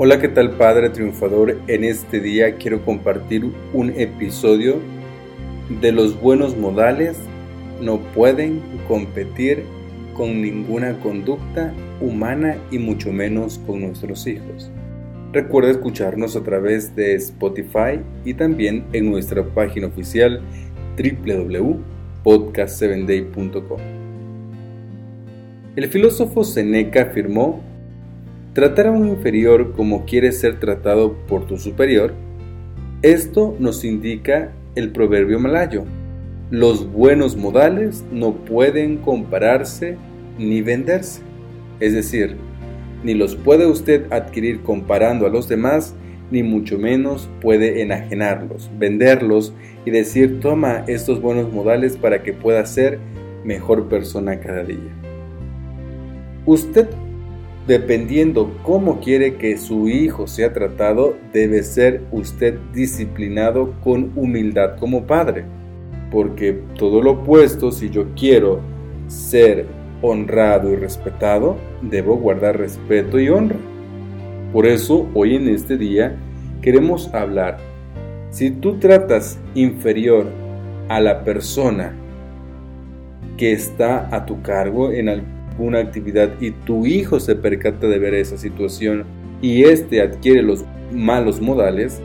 [0.00, 1.58] Hola, ¿qué tal Padre Triunfador?
[1.66, 4.76] En este día quiero compartir un episodio
[5.80, 7.16] de los buenos modales
[7.80, 9.64] no pueden competir
[10.14, 14.70] con ninguna conducta humana y mucho menos con nuestros hijos.
[15.32, 20.40] Recuerda escucharnos a través de Spotify y también en nuestra página oficial
[20.96, 23.80] www.podcast7day.com.
[25.74, 27.64] El filósofo Seneca afirmó
[28.58, 32.12] Tratar a un inferior como quieres ser tratado por tu superior,
[33.02, 35.84] esto nos indica el proverbio malayo.
[36.50, 39.96] Los buenos modales no pueden compararse
[40.38, 41.20] ni venderse.
[41.78, 42.34] Es decir,
[43.04, 45.94] ni los puede usted adquirir comparando a los demás,
[46.32, 49.54] ni mucho menos puede enajenarlos, venderlos
[49.86, 52.98] y decir toma estos buenos modales para que pueda ser
[53.44, 54.90] mejor persona cada día.
[56.44, 56.88] Usted
[57.68, 65.04] dependiendo cómo quiere que su hijo sea tratado, debe ser usted disciplinado con humildad como
[65.06, 65.44] padre.
[66.10, 68.60] Porque todo lo opuesto, si yo quiero
[69.06, 69.66] ser
[70.00, 73.58] honrado y respetado, debo guardar respeto y honra.
[74.50, 76.16] Por eso, hoy en este día,
[76.62, 77.58] queremos hablar.
[78.30, 80.26] Si tú tratas inferior
[80.88, 81.94] a la persona
[83.36, 87.98] que está a tu cargo en algún una actividad y tu hijo se percata de
[87.98, 89.04] ver esa situación
[89.42, 92.00] y éste adquiere los malos modales,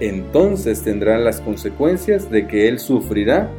[0.00, 3.50] entonces tendrán las consecuencias de que él sufrirá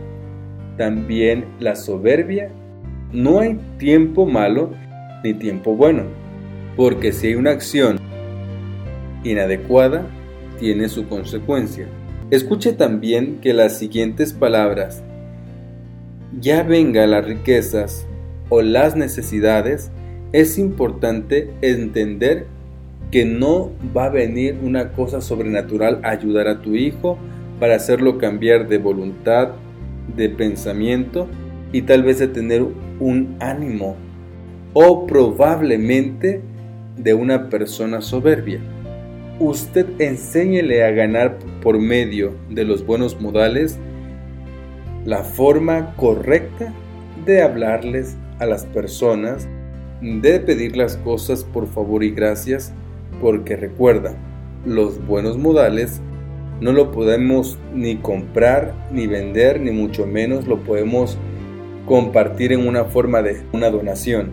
[0.78, 2.50] también la soberbia.
[3.12, 4.72] No hay tiempo malo
[5.24, 6.04] ni tiempo bueno,
[6.76, 8.00] porque si hay una acción
[9.24, 10.08] inadecuada,
[10.60, 11.88] tiene su consecuencia.
[12.32, 15.04] Escuche también que las siguientes palabras,
[16.40, 18.08] ya venga las riquezas
[18.52, 19.92] o las necesidades,
[20.34, 22.48] es importante entender
[23.10, 27.18] que no va a venir una cosa sobrenatural a ayudar a tu hijo
[27.62, 29.52] para hacerlo cambiar de voluntad,
[30.18, 31.28] de pensamiento
[31.72, 32.66] y tal vez de tener
[33.00, 33.96] un ánimo
[34.74, 36.42] o probablemente
[36.98, 38.60] de una persona soberbia.
[39.40, 43.80] Usted enséñele a ganar por medio de los buenos modales
[45.06, 46.74] la forma correcta
[47.26, 49.48] de hablarles a las personas,
[50.02, 52.74] de pedir las cosas por favor y gracias,
[53.22, 54.16] porque recuerda,
[54.66, 56.02] los buenos modales
[56.60, 61.18] no lo podemos ni comprar, ni vender, ni mucho menos lo podemos
[61.86, 64.32] compartir en una forma de una donación,